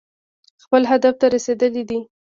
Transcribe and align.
خپل 0.63 0.81
هدف 0.91 1.15
ته 1.21 1.25
رسېدلي 1.35 1.83
دي. 1.89 1.99